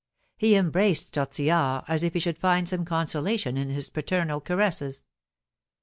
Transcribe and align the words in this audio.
He 0.35 0.55
embraced 0.55 1.13
Tortillard, 1.13 1.83
as 1.87 2.03
if 2.03 2.13
he 2.15 2.19
should 2.19 2.39
find 2.39 2.67
some 2.67 2.85
consolation 2.85 3.55
in 3.55 3.69
his 3.69 3.91
paternal 3.91 4.41
caresses. 4.41 5.05